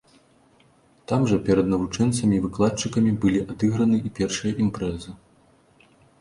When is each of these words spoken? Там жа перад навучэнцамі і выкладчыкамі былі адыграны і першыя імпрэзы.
Там 1.11 1.27
жа 1.31 1.37
перад 1.49 1.67
навучэнцамі 1.73 2.33
і 2.37 2.39
выкладчыкамі 2.45 3.11
былі 3.27 3.39
адыграны 3.55 4.01
і 4.11 4.15
першыя 4.21 4.53
імпрэзы. 4.65 5.11